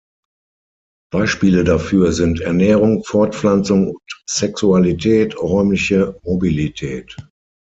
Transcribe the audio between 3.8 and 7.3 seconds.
und Sexualität, Räumliche Mobilität.